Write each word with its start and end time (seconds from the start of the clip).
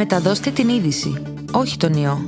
Μεταδώστε 0.00 0.50
την 0.50 0.68
είδηση, 0.68 1.22
όχι 1.52 1.76
τον 1.76 1.92
ιό. 1.92 2.24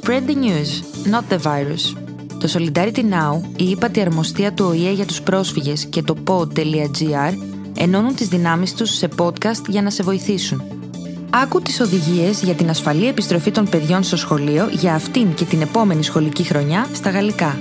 Spread 0.00 0.22
the 0.28 0.34
news, 0.34 0.70
not 1.12 1.32
the 1.32 1.38
virus. 1.38 1.96
Το 2.40 2.48
Solidarity 2.52 2.98
Now, 2.98 3.40
η 3.56 3.70
ύπατη 3.70 4.00
αρμοστία 4.00 4.52
του 4.52 4.66
ΟΗΕ 4.68 4.90
για 4.90 5.06
τους 5.06 5.22
πρόσφυγες 5.22 5.86
και 5.86 6.02
το 6.02 6.16
pod.gr 6.26 7.34
ενώνουν 7.76 8.14
τις 8.14 8.28
δυνάμεις 8.28 8.74
τους 8.74 8.90
σε 8.90 9.08
podcast 9.18 9.68
για 9.68 9.82
να 9.82 9.90
σε 9.90 10.02
βοηθήσουν. 10.02 10.62
Άκου 11.30 11.62
τις 11.62 11.80
οδηγίες 11.80 12.42
για 12.42 12.54
την 12.54 12.70
ασφαλή 12.70 13.08
επιστροφή 13.08 13.50
των 13.50 13.68
παιδιών 13.68 14.02
στο 14.02 14.16
σχολείο 14.16 14.68
για 14.70 14.94
αυτήν 14.94 15.34
και 15.34 15.44
την 15.44 15.60
επόμενη 15.60 16.02
σχολική 16.02 16.42
χρονιά 16.42 16.86
στα 16.92 17.10
γαλλικά. 17.10 17.58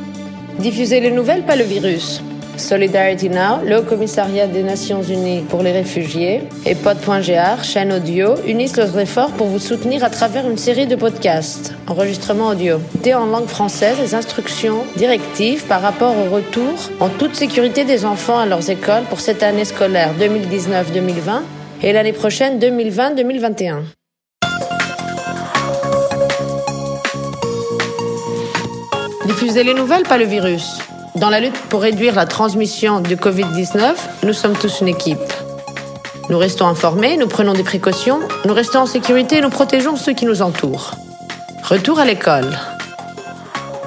Diffusez 0.59 0.99
les 1.05 1.13
nouvelles, 1.17 1.45
pas 1.47 1.55
le 1.55 1.65
virus. 1.73 2.34
Solidarity 2.59 3.29
Now, 3.29 3.61
le 3.65 3.81
Commissariat 3.81 4.47
des 4.47 4.63
Nations 4.63 5.01
Unies 5.01 5.43
pour 5.49 5.61
les 5.61 5.71
réfugiés 5.71 6.41
et 6.65 6.75
Pod.gr, 6.75 7.63
chaîne 7.63 7.93
audio, 7.93 8.35
unissent 8.47 8.77
leurs 8.77 8.97
efforts 8.97 9.31
pour 9.31 9.47
vous 9.47 9.59
soutenir 9.59 10.03
à 10.03 10.09
travers 10.09 10.49
une 10.49 10.57
série 10.57 10.87
de 10.87 10.95
podcasts, 10.95 11.73
enregistrements 11.87 12.49
audio. 12.49 12.77
Et 13.03 13.13
en 13.13 13.25
langue 13.25 13.47
française, 13.47 13.97
les 13.99 14.15
instructions 14.15 14.83
directives 14.95 15.65
par 15.65 15.81
rapport 15.81 16.15
au 16.17 16.33
retour 16.33 16.73
en 16.99 17.09
toute 17.09 17.35
sécurité 17.35 17.83
des 17.83 18.05
enfants 18.05 18.39
à 18.39 18.45
leurs 18.45 18.69
écoles 18.69 19.03
pour 19.09 19.19
cette 19.19 19.43
année 19.43 19.65
scolaire 19.65 20.11
2019-2020 20.19 21.41
et 21.83 21.93
l'année 21.93 22.13
prochaine 22.13 22.59
2020-2021. 22.59 23.83
Diffusez 29.25 29.63
les 29.63 29.73
nouvelles, 29.73 30.03
pas 30.03 30.17
le 30.17 30.25
virus. 30.25 30.79
Dans 31.15 31.29
la 31.29 31.39
lutte 31.39 31.57
pour 31.69 31.81
réduire 31.81 32.13
la 32.13 32.25
transmission 32.25 32.99
du 32.99 33.15
Covid-19, 33.15 33.93
nous 34.23 34.33
sommes 34.33 34.55
tous 34.57 34.81
une 34.81 34.89
équipe. 34.89 35.17
Nous 36.29 36.37
restons 36.37 36.67
informés, 36.67 37.15
nous 37.15 37.27
prenons 37.27 37.53
des 37.53 37.63
précautions, 37.63 38.19
nous 38.43 38.53
restons 38.53 38.79
en 38.79 38.85
sécurité 38.85 39.37
et 39.37 39.41
nous 39.41 39.49
protégeons 39.49 39.95
ceux 39.95 40.11
qui 40.11 40.25
nous 40.25 40.41
entourent. 40.41 40.91
Retour 41.63 41.99
à 41.99 42.05
l'école. 42.05 42.57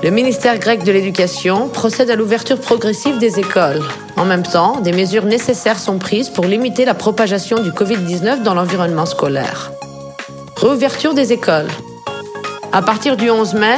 Le 0.02 0.08
ministère 0.10 0.58
grec 0.58 0.84
de 0.84 0.92
l'Éducation 0.92 1.68
procède 1.68 2.10
à 2.10 2.16
l'ouverture 2.16 2.58
progressive 2.60 3.18
des 3.18 3.38
écoles. 3.38 3.82
En 4.16 4.24
même 4.24 4.44
temps, 4.44 4.80
des 4.80 4.92
mesures 4.92 5.26
nécessaires 5.26 5.78
sont 5.78 5.98
prises 5.98 6.30
pour 6.30 6.46
limiter 6.46 6.86
la 6.86 6.94
propagation 6.94 7.58
du 7.62 7.72
Covid-19 7.72 8.42
dans 8.42 8.54
l'environnement 8.54 9.06
scolaire. 9.06 9.70
Réouverture 10.56 11.12
des 11.12 11.34
écoles. 11.34 11.68
À 12.72 12.80
partir 12.80 13.16
du 13.16 13.30
11 13.30 13.54
mai, 13.54 13.76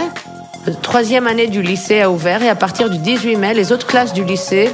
troisième 0.75 1.27
année 1.27 1.47
du 1.47 1.63
lycée 1.63 2.01
a 2.01 2.11
ouvert 2.11 2.43
et 2.43 2.49
à 2.49 2.55
partir 2.55 2.91
du 2.91 2.99
18 2.99 3.37
mai, 3.37 3.55
les 3.55 3.73
autres 3.73 3.87
classes 3.87 4.13
du 4.13 4.25
lycée 4.25 4.71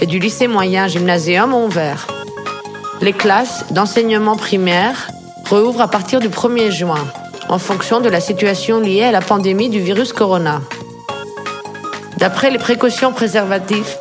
et 0.00 0.06
du 0.06 0.18
lycée 0.18 0.48
moyen 0.48 0.86
gymnasium 0.86 1.54
ont 1.54 1.66
ouvert. 1.66 2.06
Les 3.00 3.12
classes 3.12 3.64
d'enseignement 3.70 4.36
primaire 4.36 5.08
rouvrent 5.48 5.80
à 5.80 5.88
partir 5.88 6.20
du 6.20 6.28
1er 6.28 6.70
juin, 6.70 7.06
en 7.48 7.58
fonction 7.58 8.00
de 8.00 8.08
la 8.08 8.20
situation 8.20 8.80
liée 8.80 9.04
à 9.04 9.12
la 9.12 9.20
pandémie 9.20 9.68
du 9.68 9.80
virus 9.80 10.12
corona. 10.12 10.60
D'après 12.18 12.50
les 12.50 12.58
précautions 12.58 13.12
préservatives, 13.12 13.96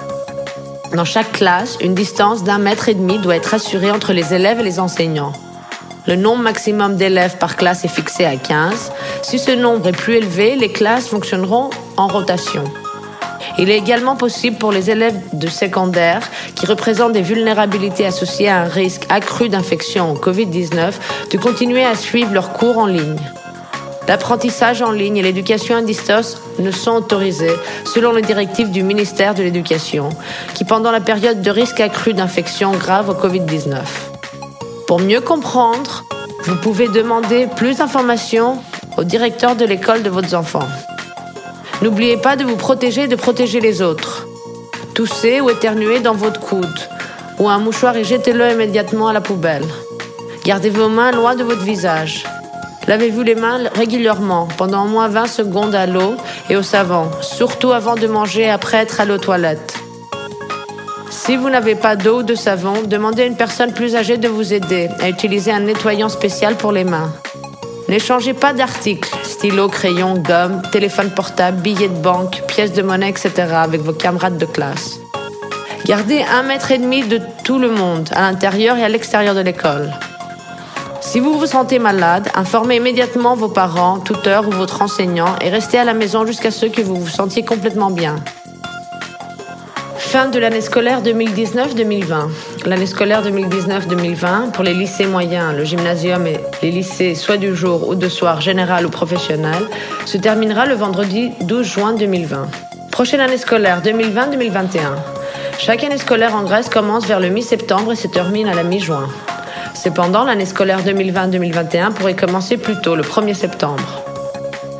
dans 0.93 1.05
chaque 1.05 1.31
classe, 1.31 1.77
une 1.81 1.93
distance 1.93 2.43
d'un 2.43 2.57
mètre 2.57 2.89
et 2.89 2.95
demi 2.95 3.19
doit 3.19 3.35
être 3.35 3.53
assurée 3.53 3.91
entre 3.91 4.11
les 4.11 4.33
élèves 4.33 4.59
et 4.59 4.63
les 4.63 4.79
enseignants. 4.79 5.33
Le 6.07 6.15
nombre 6.15 6.41
maximum 6.41 6.95
d'élèves 6.95 7.37
par 7.37 7.55
classe 7.55 7.85
est 7.85 7.89
fixé 7.89 8.25
à 8.25 8.35
15. 8.35 8.91
Si 9.29 9.37
ce 9.37 9.51
nombre 9.51 9.85
est 9.89 9.91
plus 9.91 10.15
élevé, 10.15 10.55
les 10.55 10.71
classes 10.71 11.07
fonctionneront 11.07 11.69
en 11.97 12.07
rotation. 12.07 12.63
Il 13.59 13.69
est 13.69 13.77
également 13.77 14.15
possible 14.15 14.57
pour 14.57 14.71
les 14.71 14.89
élèves 14.89 15.21
de 15.33 15.47
secondaire 15.47 16.27
qui 16.55 16.65
représentent 16.65 17.13
des 17.13 17.21
vulnérabilités 17.21 18.07
associées 18.07 18.49
à 18.49 18.61
un 18.61 18.67
risque 18.67 19.03
accru 19.07 19.47
d'infection 19.47 20.13
au 20.13 20.15
Covid-19 20.15 20.93
de 21.31 21.37
continuer 21.37 21.85
à 21.85 21.93
suivre 21.93 22.33
leurs 22.33 22.53
cours 22.53 22.79
en 22.79 22.87
ligne. 22.87 23.19
L'apprentissage 24.07 24.81
en 24.81 24.91
ligne 24.91 25.17
et 25.17 25.21
l'éducation 25.21 25.75
à 25.75 25.83
distance 25.83 26.41
ne 26.57 26.71
sont 26.71 26.93
autorisés 26.93 27.55
selon 27.85 28.13
les 28.13 28.23
directives 28.23 28.71
du 28.71 28.81
ministère 28.81 29.35
de 29.35 29.43
l'Éducation, 29.43 30.09
qui 30.55 30.65
pendant 30.65 30.89
la 30.89 31.01
période 31.01 31.43
de 31.43 31.51
risque 31.51 31.81
accru 31.81 32.15
d'infection 32.15 32.71
grave 32.71 33.09
au 33.09 33.13
Covid-19. 33.13 33.77
Pour 34.87 34.99
mieux 34.99 35.21
comprendre, 35.21 36.03
vous 36.45 36.55
pouvez 36.55 36.87
demander 36.87 37.45
plus 37.45 37.77
d'informations 37.77 38.57
au 38.99 39.05
directeur 39.05 39.55
de 39.55 39.63
l'école 39.63 40.03
de 40.03 40.09
vos 40.09 40.35
enfants. 40.35 40.67
N'oubliez 41.81 42.17
pas 42.17 42.35
de 42.35 42.43
vous 42.43 42.57
protéger 42.57 43.03
et 43.03 43.07
de 43.07 43.15
protéger 43.15 43.61
les 43.61 43.81
autres. 43.81 44.27
Toussez 44.93 45.39
ou 45.39 45.49
éternuez 45.49 46.01
dans 46.01 46.13
votre 46.13 46.41
coude 46.41 46.79
ou 47.39 47.47
un 47.47 47.59
mouchoir 47.59 47.95
et 47.95 48.03
jetez-le 48.03 48.51
immédiatement 48.51 49.07
à 49.07 49.13
la 49.13 49.21
poubelle. 49.21 49.65
Gardez 50.43 50.69
vos 50.69 50.89
mains 50.89 51.11
loin 51.11 51.35
de 51.35 51.45
votre 51.45 51.63
visage. 51.63 52.25
Lavez-vous 52.87 53.23
les 53.23 53.35
mains 53.35 53.69
régulièrement, 53.73 54.49
pendant 54.57 54.83
au 54.83 54.87
moins 54.89 55.07
20 55.07 55.27
secondes 55.27 55.75
à 55.75 55.85
l'eau 55.85 56.15
et 56.49 56.57
au 56.57 56.63
savon, 56.63 57.09
surtout 57.21 57.71
avant 57.71 57.95
de 57.95 58.07
manger 58.07 58.41
et 58.41 58.49
après 58.49 58.79
être 58.79 58.99
allé 58.99 59.13
aux 59.13 59.17
toilettes. 59.17 59.75
Si 61.09 61.37
vous 61.37 61.49
n'avez 61.49 61.75
pas 61.75 61.95
d'eau 61.95 62.19
ou 62.19 62.23
de 62.23 62.35
savon, 62.35 62.81
demandez 62.85 63.21
à 63.21 63.25
une 63.27 63.37
personne 63.37 63.71
plus 63.71 63.95
âgée 63.95 64.17
de 64.17 64.27
vous 64.27 64.53
aider 64.53 64.89
à 64.99 65.07
utiliser 65.07 65.51
un 65.51 65.61
nettoyant 65.61 66.09
spécial 66.09 66.55
pour 66.55 66.73
les 66.73 66.83
mains. 66.83 67.13
N'échangez 67.89 68.35
pas 68.35 68.53
d'articles, 68.53 69.09
stylo, 69.23 69.67
crayon, 69.67 70.13
gomme, 70.13 70.61
téléphone 70.71 71.09
portable, 71.09 71.59
billets 71.61 71.87
de 71.87 71.97
banque, 71.97 72.43
pièces 72.47 72.71
de 72.71 72.83
monnaie, 72.83 73.09
etc. 73.09 73.31
avec 73.51 73.81
vos 73.81 73.93
camarades 73.93 74.37
de 74.37 74.45
classe. 74.45 74.99
Gardez 75.85 76.21
un 76.21 76.43
mètre 76.43 76.71
et 76.71 76.77
demi 76.77 77.01
de 77.01 77.19
tout 77.43 77.57
le 77.57 77.71
monde, 77.71 78.07
à 78.13 78.21
l'intérieur 78.21 78.77
et 78.77 78.83
à 78.83 78.89
l'extérieur 78.89 79.33
de 79.33 79.41
l'école. 79.41 79.91
Si 81.01 81.19
vous 81.19 81.39
vous 81.39 81.47
sentez 81.47 81.79
malade, 81.79 82.29
informez 82.35 82.75
immédiatement 82.75 83.35
vos 83.35 83.49
parents, 83.49 83.99
tuteurs 83.99 84.47
ou 84.47 84.51
votre 84.51 84.83
enseignant 84.83 85.35
et 85.41 85.49
restez 85.49 85.79
à 85.79 85.83
la 85.83 85.95
maison 85.95 86.27
jusqu'à 86.27 86.51
ce 86.51 86.67
que 86.67 86.83
vous 86.83 86.97
vous 86.97 87.09
sentiez 87.09 87.43
complètement 87.43 87.89
bien. 87.89 88.17
Fin 89.97 90.27
de 90.27 90.37
l'année 90.37 90.61
scolaire 90.61 91.01
2019-2020. 91.01 92.29
L'année 92.69 92.85
scolaire 92.85 93.23
2019-2020 93.23 94.51
pour 94.51 94.63
les 94.63 94.75
lycées 94.75 95.07
moyens, 95.07 95.55
le 95.57 95.63
gymnasium 95.63 96.27
et 96.27 96.37
les 96.61 96.69
lycées 96.69 97.15
soit 97.15 97.37
du 97.37 97.55
jour 97.55 97.87
ou 97.87 97.95
de 97.95 98.07
soir 98.07 98.41
général 98.41 98.85
ou 98.85 98.91
professionnel 98.91 99.63
se 100.05 100.19
terminera 100.19 100.67
le 100.67 100.75
vendredi 100.75 101.31
12 101.41 101.65
juin 101.65 101.93
2020. 101.93 102.47
Prochaine 102.91 103.21
année 103.21 103.39
scolaire 103.39 103.81
2020-2021. 103.81 104.81
Chaque 105.57 105.83
année 105.83 105.97
scolaire 105.97 106.35
en 106.35 106.43
Grèce 106.43 106.69
commence 106.69 107.07
vers 107.07 107.19
le 107.19 107.29
mi-septembre 107.29 107.93
et 107.93 107.95
se 107.95 108.05
termine 108.05 108.47
à 108.47 108.53
la 108.53 108.61
mi-juin. 108.61 109.07
Cependant, 109.73 110.23
l'année 110.23 110.45
scolaire 110.45 110.83
2020-2021 110.83 111.93
pourrait 111.93 112.15
commencer 112.15 112.57
plus 112.57 112.79
tôt, 112.81 112.95
le 112.95 113.01
1er 113.01 113.33
septembre. 113.33 114.03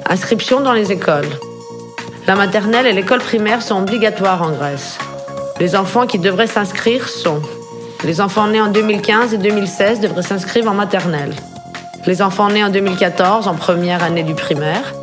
Inscription 0.08 0.62
dans 0.62 0.74
les 0.74 0.92
écoles. 0.92 1.30
La 2.28 2.36
maternelle 2.36 2.86
et 2.86 2.94
l'école 2.94 3.18
primaire 3.18 3.64
sont 3.64 3.82
obligatoires 3.82 4.44
en 4.44 4.52
Grèce. 4.52 5.00
Les 5.60 5.76
enfants 5.76 6.06
qui 6.06 6.20
devraient 6.20 6.46
s'inscrire 6.46 7.10
sont 7.10 7.42
les 8.06 8.22
enfants 8.22 8.48
nés 8.48 8.62
en 8.62 8.68
2015 8.68 9.34
et 9.34 9.38
2016 9.38 10.00
devraient 10.00 10.22
s'inscrire 10.22 10.68
en 10.68 10.74
maternelle. 10.74 11.34
Les 12.06 12.22
enfants 12.22 12.50
nés 12.50 12.64
en 12.64 12.70
2014 12.70 13.48
en 13.48 13.56
première 13.56 14.04
année 14.04 14.24
du 14.24 14.36
primaire. 14.36 14.94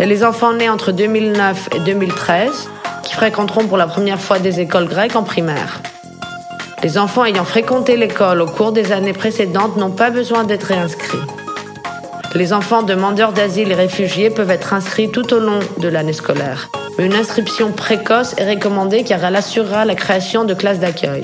Et 0.00 0.06
les 0.06 0.24
enfants 0.24 0.52
nés 0.52 0.68
entre 0.68 0.90
2009 0.90 1.68
et 1.76 1.80
2013 1.80 2.68
qui 3.04 3.14
fréquenteront 3.14 3.66
pour 3.66 3.76
la 3.76 3.86
première 3.86 4.20
fois 4.20 4.40
des 4.40 4.58
écoles 4.58 4.88
grecques 4.88 5.14
en 5.14 5.22
primaire. 5.22 5.80
Les 6.82 6.98
enfants 6.98 7.24
ayant 7.24 7.44
fréquenté 7.44 7.96
l'école 7.96 8.40
au 8.40 8.46
cours 8.46 8.72
des 8.72 8.90
années 8.90 9.12
précédentes 9.12 9.76
n'ont 9.76 9.92
pas 9.92 10.10
besoin 10.10 10.42
d'être 10.42 10.64
réinscrits. 10.64 11.18
Les 12.34 12.52
enfants 12.52 12.82
demandeurs 12.82 13.32
d'asile 13.32 13.70
et 13.70 13.76
réfugiés 13.76 14.30
peuvent 14.30 14.50
être 14.50 14.74
inscrits 14.74 15.10
tout 15.10 15.32
au 15.32 15.38
long 15.38 15.60
de 15.78 15.88
l'année 15.88 16.12
scolaire. 16.12 16.68
Une 16.98 17.14
inscription 17.14 17.70
précoce 17.70 18.34
est 18.38 18.50
recommandée 18.50 19.04
car 19.04 19.24
elle 19.24 19.36
assurera 19.36 19.84
la 19.84 19.94
création 19.94 20.44
de 20.44 20.54
classes 20.54 20.80
d'accueil. 20.80 21.22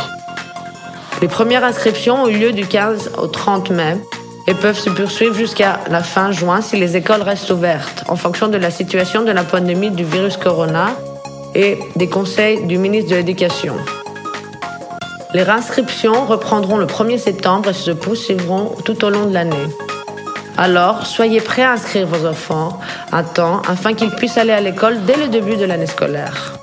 Les 1.20 1.28
premières 1.28 1.64
inscriptions 1.64 2.22
ont 2.22 2.28
eu 2.28 2.38
lieu 2.38 2.53
du 2.53 2.66
15 2.66 3.12
au 3.19 3.26
30 3.26 3.70
mai 3.70 3.98
et 4.47 4.54
peuvent 4.54 4.78
se 4.78 4.88
poursuivre 4.88 5.34
jusqu'à 5.34 5.80
la 5.91 6.03
fin 6.03 6.33
juin 6.33 6.62
si 6.62 6.77
les 6.77 6.97
écoles 6.97 7.21
restent 7.21 7.50
ouvertes, 7.50 8.04
en 8.09 8.16
fonction 8.16 8.48
de 8.48 8.56
la 8.56 8.71
situation 8.71 9.22
de 9.22 9.30
la 9.30 9.44
pandémie 9.44 9.91
du 9.91 10.03
virus 10.03 10.39
corona 10.39 10.89
et 11.54 11.78
des 11.94 12.09
conseils 12.09 12.65
du 12.66 12.78
ministre 12.78 13.10
de 13.10 13.16
l'Éducation. 13.16 13.74
Les 15.34 15.42
réinscriptions 15.42 16.24
reprendront 16.24 16.78
le 16.78 16.86
1er 16.86 17.18
septembre 17.18 17.68
et 17.68 17.74
se 17.74 17.91
poursuivront 17.91 18.74
tout 18.84 19.04
au 19.04 19.10
long 19.10 19.27
de 19.27 19.34
l'année. 19.34 19.68
Alors, 20.56 21.06
soyez 21.06 21.42
prêts 21.42 21.62
à 21.62 21.72
inscrire 21.72 22.06
vos 22.06 22.27
enfants 22.27 22.80
à 23.12 23.22
temps 23.22 23.60
afin 23.68 23.92
qu'ils 23.92 24.10
puissent 24.10 24.39
aller 24.39 24.53
à 24.53 24.60
l'école 24.60 25.04
dès 25.04 25.16
le 25.16 25.28
début 25.28 25.56
de 25.56 25.66
l'année 25.66 25.86
scolaire. 25.86 26.54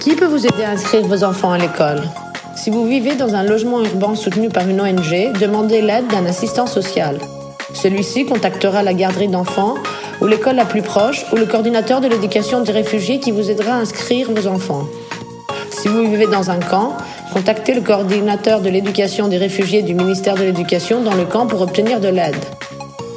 Qui 0.00 0.14
peut 0.14 0.26
vous 0.26 0.46
aider 0.46 0.64
à 0.64 0.70
inscrire 0.70 1.02
vos 1.06 1.24
enfants 1.24 1.52
à 1.52 1.58
l'école? 1.58 2.02
Si 2.56 2.70
vous 2.70 2.86
vivez 2.86 3.16
dans 3.16 3.34
un 3.34 3.42
logement 3.42 3.82
urbain 3.82 4.14
soutenu 4.14 4.48
par 4.48 4.66
une 4.66 4.80
ONG, 4.80 5.32
demandez 5.38 5.82
l'aide 5.82 6.06
d'un 6.08 6.24
assistant 6.24 6.66
social. 6.66 7.18
Celui-ci 7.74 8.24
contactera 8.24 8.82
la 8.82 8.94
garderie 8.94 9.28
d'enfants 9.28 9.74
ou 10.22 10.26
l'école 10.26 10.56
la 10.56 10.64
plus 10.64 10.80
proche 10.80 11.26
ou 11.32 11.36
le 11.36 11.44
coordinateur 11.44 12.00
de 12.00 12.08
l'éducation 12.08 12.62
des 12.62 12.72
réfugiés 12.72 13.20
qui 13.20 13.30
vous 13.30 13.50
aidera 13.50 13.72
à 13.72 13.80
inscrire 13.80 14.32
vos 14.32 14.46
enfants. 14.46 14.86
Si 15.70 15.88
vous 15.88 16.10
vivez 16.10 16.26
dans 16.26 16.50
un 16.50 16.58
camp, 16.58 16.96
contactez 17.34 17.74
le 17.74 17.82
coordinateur 17.82 18.62
de 18.62 18.70
l'éducation 18.70 19.28
des 19.28 19.36
réfugiés 19.36 19.82
du 19.82 19.94
ministère 19.94 20.34
de 20.34 20.44
l'Éducation 20.44 21.02
dans 21.02 21.14
le 21.14 21.26
camp 21.26 21.46
pour 21.46 21.60
obtenir 21.60 22.00
de 22.00 22.08
l'aide. 22.08 22.36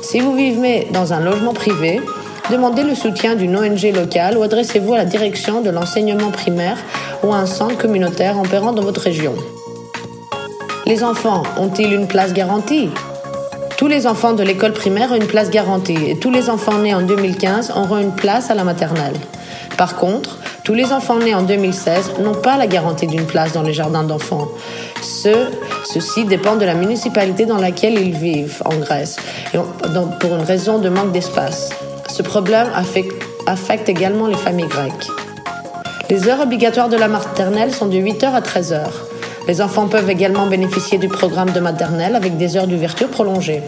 Si 0.01 0.19
vous 0.19 0.35
vivez 0.35 0.87
dans 0.91 1.13
un 1.13 1.21
logement 1.21 1.53
privé, 1.53 2.01
demandez 2.51 2.83
le 2.83 2.93
soutien 2.93 3.35
d'une 3.35 3.55
ONG 3.55 3.83
locale 3.95 4.37
ou 4.37 4.43
adressez-vous 4.43 4.93
à 4.95 4.97
la 4.97 5.05
direction 5.05 5.61
de 5.61 5.69
l'enseignement 5.69 6.31
primaire 6.31 6.77
ou 7.23 7.33
un 7.33 7.45
centre 7.45 7.77
communautaire 7.77 8.39
opérant 8.39 8.73
dans 8.73 8.83
votre 8.83 9.01
région. 9.01 9.35
Les 10.85 11.03
enfants 11.03 11.43
ont-ils 11.57 11.93
une 11.93 12.07
place 12.07 12.33
garantie? 12.33 12.89
Tous 13.77 13.87
les 13.87 14.07
enfants 14.07 14.33
de 14.33 14.43
l'école 14.43 14.73
primaire 14.73 15.11
ont 15.11 15.15
une 15.15 15.27
place 15.27 15.49
garantie 15.49 16.09
et 16.09 16.17
tous 16.17 16.31
les 16.31 16.49
enfants 16.49 16.79
nés 16.79 16.93
en 16.93 17.01
2015 17.01 17.71
auront 17.75 17.99
une 17.99 18.15
place 18.15 18.49
à 18.49 18.55
la 18.55 18.63
maternelle. 18.63 19.13
Par 19.77 19.95
contre, 19.95 20.39
tous 20.65 20.73
les 20.73 20.91
enfants 20.91 21.17
nés 21.17 21.33
en 21.33 21.43
2016 21.43 22.19
n'ont 22.19 22.35
pas 22.35 22.57
la 22.57 22.67
garantie 22.67 23.07
d'une 23.07 23.25
place 23.25 23.53
dans 23.53 23.61
les 23.61 23.73
jardins 23.73 24.03
d'enfants. 24.03 24.49
Ce, 25.01 25.47
ceci 25.85 26.25
dépend 26.25 26.57
de 26.57 26.65
la 26.65 26.73
municipalité 26.73 27.45
dans 27.45 27.57
laquelle 27.57 27.93
ils 27.93 28.13
vivent 28.13 28.61
en 28.65 28.75
Grèce, 28.75 29.15
pour 29.53 30.35
une 30.35 30.43
raison 30.43 30.79
de 30.79 30.89
manque 30.89 31.11
d'espace. 31.11 31.69
Ce 32.09 32.21
problème 32.21 32.67
affecte 33.45 33.87
également 33.89 34.27
les 34.27 34.35
familles 34.35 34.67
grecques. 34.67 35.07
Les 36.09 36.27
heures 36.27 36.41
obligatoires 36.41 36.89
de 36.89 36.97
la 36.97 37.07
maternelle 37.07 37.71
sont 37.71 37.85
de 37.85 37.97
8h 37.97 38.33
à 38.33 38.41
13h. 38.41 38.81
Les 39.47 39.61
enfants 39.61 39.87
peuvent 39.87 40.09
également 40.09 40.47
bénéficier 40.47 40.97
du 40.97 41.07
programme 41.07 41.51
de 41.51 41.59
maternelle 41.59 42.15
avec 42.15 42.35
des 42.35 42.57
heures 42.57 42.65
d'ouverture 42.65 43.09
prolongées. 43.09 43.61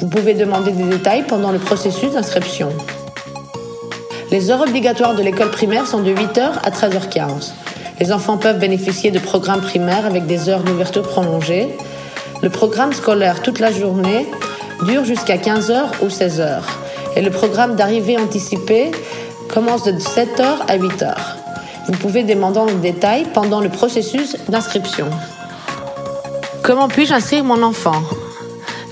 Vous 0.00 0.08
pouvez 0.08 0.34
demander 0.34 0.72
des 0.72 0.82
détails 0.82 1.22
pendant 1.22 1.52
le 1.52 1.60
processus 1.60 2.10
d'inscription. 2.10 2.70
Les 4.32 4.50
heures 4.50 4.62
obligatoires 4.62 5.14
de 5.14 5.22
l'école 5.22 5.52
primaire 5.52 5.86
sont 5.86 6.00
de 6.00 6.10
8h 6.10 6.50
à 6.64 6.70
13h15. 6.70 7.52
Les 8.00 8.10
enfants 8.10 8.38
peuvent 8.38 8.58
bénéficier 8.58 9.12
de 9.12 9.20
programmes 9.20 9.60
primaires 9.60 10.04
avec 10.04 10.26
des 10.26 10.48
heures 10.48 10.64
d'ouverture 10.64 11.06
prolongées. 11.06 11.76
Le 12.42 12.50
programme 12.50 12.92
scolaire 12.92 13.40
toute 13.40 13.60
la 13.60 13.70
journée 13.70 14.26
dure 14.84 15.04
jusqu'à 15.04 15.36
15h 15.36 16.02
ou 16.02 16.08
16h. 16.08 16.58
Et 17.14 17.22
le 17.22 17.30
programme 17.30 17.76
d'arrivée 17.76 18.18
anticipée 18.18 18.90
commence 19.48 19.84
de 19.84 19.92
7h 19.92 20.66
à 20.66 20.76
8h. 20.76 21.37
Vous 21.88 21.96
pouvez 21.96 22.22
demander 22.22 22.58
en 22.58 22.66
détail 22.66 23.26
pendant 23.32 23.60
le 23.60 23.70
processus 23.70 24.36
d'inscription. 24.46 25.06
Comment 26.62 26.86
puis-je 26.86 27.14
inscrire 27.14 27.44
mon 27.44 27.62
enfant? 27.62 28.02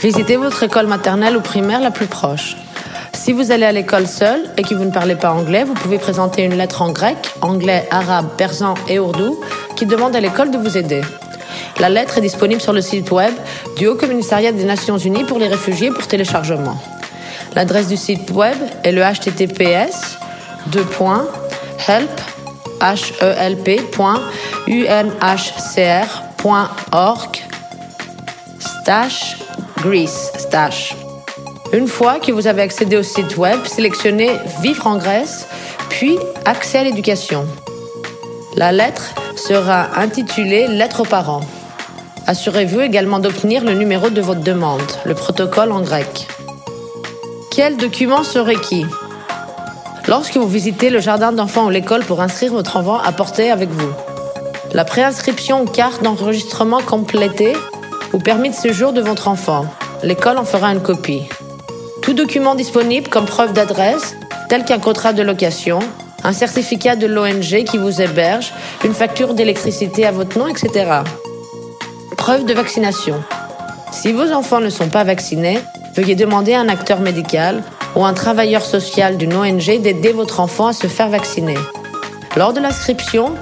Visitez 0.01 0.37
votre 0.37 0.63
école 0.63 0.87
maternelle 0.87 1.37
ou 1.37 1.43
primaire 1.43 1.81
la 1.81 1.91
plus 1.91 2.07
proche. 2.07 2.57
Si 3.13 3.33
vous 3.33 3.51
allez 3.51 3.67
à 3.67 3.73
l'école 3.73 4.07
seul 4.07 4.41
et 4.57 4.63
que 4.63 4.75
vous 4.75 4.85
ne 4.85 4.91
parlez 4.91 5.15
pas 5.15 5.33
anglais, 5.33 5.65
vous 5.65 5.75
pouvez 5.75 5.99
présenter 5.99 6.43
une 6.43 6.57
lettre 6.57 6.81
en 6.81 6.91
grec, 6.91 7.17
anglais, 7.43 7.87
arabe, 7.91 8.29
persan 8.39 8.75
et 8.89 8.99
ourdou 8.99 9.39
qui 9.75 9.85
demande 9.85 10.17
à 10.17 10.21
l'école 10.21 10.51
de 10.51 10.57
vous 10.57 10.79
aider. 10.79 11.03
La 11.79 11.91
lettre 11.91 12.17
est 12.17 12.23
disponible 12.23 12.63
sur 12.63 12.73
le 12.73 12.81
site 12.81 13.11
web 13.11 13.35
du 13.77 13.89
Haut 13.89 13.97
Commissariat 13.97 14.53
des 14.53 14.65
Nations 14.65 14.97
Unies 14.97 15.25
pour 15.25 15.39
les 15.39 15.49
réfugiés 15.49 15.91
pour 15.91 16.07
téléchargement. 16.07 16.81
L'adresse 17.55 17.89
du 17.89 17.99
site 17.99 18.31
web 18.31 18.57
est 18.85 18.93
le 18.93 19.03
https 19.03 20.17
help 21.89 22.11
help.unhcr.org 22.81 23.76
stash 28.58 29.37
Greece 29.82 30.32
stash. 30.38 30.94
Une 31.73 31.88
fois 31.88 32.20
que 32.20 32.32
vous 32.32 32.46
avez 32.46 32.62
accédé 32.62 32.96
au 32.96 33.02
site 33.02 33.37
web, 33.37 33.58
sélectionnez 33.67 34.31
Vivre 34.62 34.87
en 34.87 34.96
Grèce, 34.96 35.49
puis 35.88 36.17
Accès 36.44 36.78
à 36.78 36.84
l'éducation. 36.84 37.44
La 38.55 38.70
lettre 38.73 39.14
sera 39.37 39.99
intitulée 39.99 40.69
Lettre 40.69 41.00
aux 41.00 41.05
parents. 41.06 41.43
Assurez-vous 42.26 42.81
également 42.81 43.19
d'obtenir 43.19 43.64
le 43.64 43.75
numéro 43.75 44.11
de 44.11 44.20
votre 44.20 44.43
demande, 44.43 44.81
le 45.05 45.14
protocole 45.14 45.73
en 45.73 45.81
grec. 45.81 46.26
Quels 47.50 47.76
documents 47.76 48.25
sont 48.25 48.44
requis 48.44 48.84
Lorsque 50.08 50.37
vous 50.37 50.49
visitez 50.49 50.91
le 50.91 51.00
jardin 51.00 51.32
d'enfants 51.32 51.67
ou 51.67 51.70
l'école 51.70 52.05
pour 52.05 52.20
inscrire 52.20 52.53
votre 52.53 52.76
enfant, 52.76 52.99
apportez 52.99 53.50
avec 53.50 53.70
vous 53.70 53.93
la 54.73 54.85
préinscription 54.85 55.62
ou 55.62 55.64
carte 55.64 56.03
d'enregistrement 56.03 56.81
complétée 56.81 57.55
ou 58.12 58.19
permis 58.19 58.50
de 58.50 58.55
séjour 58.55 58.93
de 58.93 59.00
votre 59.00 59.29
enfant. 59.29 59.64
L'école 60.03 60.37
en 60.38 60.44
fera 60.44 60.69
une 60.69 60.82
copie. 60.82 61.23
Tout 62.03 62.12
document 62.12 62.55
disponible 62.55 63.08
comme 63.08 63.25
preuve 63.25 63.53
d'adresse, 63.53 64.17
tel 64.49 64.64
qu'un 64.64 64.79
contrat 64.79 65.12
de 65.12 65.23
location, 65.23 65.79
un 66.25 66.32
certificat 66.32 66.94
de 66.94 67.06
l'ONG 67.06 67.64
qui 67.64 67.79
vous 67.79 68.02
héberge, 68.02 68.52
une 68.85 68.94
facture 68.94 69.35
d'électricité 69.35 70.05
à 70.05 70.12
votre 70.12 70.38
nom, 70.38 70.47
etc. 70.47 71.00
Preuve 72.17 72.44
de 72.44 72.52
vaccination. 72.52 73.23
Si 73.93 74.12
vos 74.12 74.31
enfants 74.32 74.61
ne 74.61 74.70
sont 74.70 74.88
pas 74.88 75.05
vaccinés, 75.05 75.59
veuillez 75.94 76.17
demander 76.17 76.52
à 76.52 76.61
un 76.61 76.69
acteur 76.69 77.00
médical 77.00 77.62
ou 77.97 78.05
un 78.05 78.13
travailleur 78.13 78.63
social 78.63 79.17
d'une 79.17 79.35
ONG 79.35 79.81
d'aider 79.81 80.13
votre 80.13 80.39
enfant 80.39 80.69
à 80.69 80.73
se 80.73 80.87
faire 80.87 81.09
vacciner. 81.09 81.59
Lors 82.37 82.53
de 82.53 82.61
l'inscription, 82.61 83.33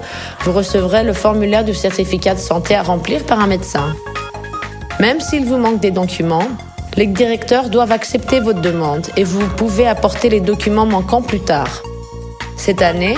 vous 0.41 0.53
recevrez 0.53 1.03
le 1.03 1.12
formulaire 1.12 1.65
du 1.65 1.75
certificat 1.75 2.35
de 2.35 2.39
santé 2.39 2.75
à 2.77 2.83
remplir 2.83 3.25
par 3.25 3.41
un 3.41 3.49
médecin. 3.49 3.95
Même 5.01 5.21
s'il 5.21 5.45
vous 5.45 5.59
manque 5.59 5.81
des 5.81 5.91
documents, 5.91 6.47
les 6.97 7.06
directeurs 7.06 7.69
doivent 7.69 7.93
accepter 7.93 8.39
votre 8.39 8.61
demande 8.61 9.09
et 9.17 9.25
vous 9.25 9.47
pouvez 9.56 9.89
apporter 9.89 10.29
les 10.29 10.41
documents 10.41 10.87
manquants 10.87 11.23
plus 11.23 11.41
tard. 11.41 11.83
Cette 12.56 12.83
année, 12.83 13.17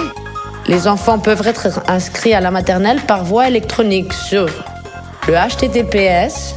les 0.66 0.88
enfants 0.88 1.18
peuvent 1.18 1.46
être 1.46 1.82
inscrits 1.86 2.32
à 2.32 2.40
la 2.40 2.50
maternelle 2.50 3.02
par 3.06 3.24
voie 3.24 3.48
électronique 3.48 4.12
sur 4.14 4.46
le 5.28 5.34
https 5.34 6.54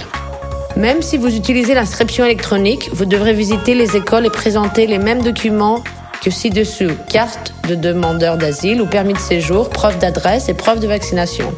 Même 0.77 1.01
si 1.01 1.17
vous 1.17 1.35
utilisez 1.35 1.75
l'inscription 1.75 2.25
électronique, 2.25 2.91
vous 2.93 3.07
devrez 3.07 3.33
visiter 3.33 3.75
les 3.75 3.97
écoles 3.97 4.27
et 4.27 4.31
présenter 4.31 4.87
les 4.87 4.99
mêmes 4.99 5.23
documents 5.23 5.83
que 6.26 6.30
ci-dessous 6.30 6.96
carte 7.10 7.54
de 7.68 7.76
demandeur 7.76 8.38
d'asile 8.38 8.82
ou 8.82 8.86
permis 8.86 9.14
de 9.14 9.20
séjour, 9.20 9.70
preuve 9.70 9.98
d'adresse 9.98 10.50
et 10.50 10.54
preuve 10.54 10.80
de 10.80 10.88
vaccination. 10.88 11.52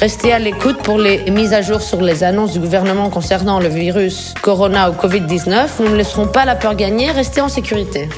Restez 0.00 0.32
à 0.32 0.38
l'écoute 0.38 0.78
pour 0.78 0.98
les 0.98 1.30
mises 1.30 1.52
à 1.52 1.62
jour 1.62 1.80
sur 1.80 2.00
les 2.00 2.24
annonces 2.24 2.52
du 2.52 2.58
gouvernement 2.58 3.10
concernant 3.10 3.60
le 3.60 3.68
virus 3.68 4.34
Corona 4.40 4.90
ou 4.90 4.94
Covid-19. 4.94 5.68
Nous 5.80 5.90
ne 5.90 5.96
laisserons 5.96 6.26
pas 6.26 6.44
la 6.44 6.56
peur 6.56 6.74
gagner, 6.74 7.10
restez 7.10 7.40
en 7.40 7.48
sécurité. 7.48 8.08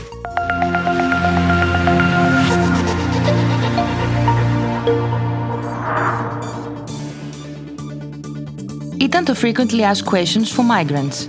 Ήταν 9.04 9.24
το 9.24 9.34
Frequently 9.34 9.84
Asked 9.84 10.06
Questions 10.06 10.48
for 10.54 10.64
Migrants, 10.64 11.28